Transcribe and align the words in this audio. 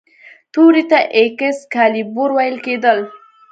تورې 0.53 0.83
ته 0.89 0.99
ایکس 1.17 1.57
کالیبور 1.73 2.29
ویل 2.33 2.57
کیدل. 2.65 2.99